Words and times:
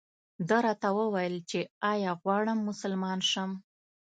ده 0.47 0.57
راته 0.65 0.89
وویل 0.99 1.35
چې 1.49 1.59
ایا 1.91 2.11
غواړم 2.21 2.57
مسلمان 2.69 3.19
شم. 3.31 3.51